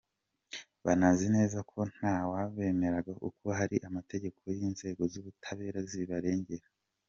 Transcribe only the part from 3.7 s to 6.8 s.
amategeko n’inzego z’ubutabera zibarengera.